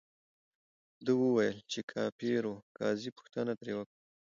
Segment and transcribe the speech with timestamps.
[1.05, 2.55] ده ویل، چې کافر ؤ.
[2.77, 3.97] قاضي پوښتنه ترې وکړه،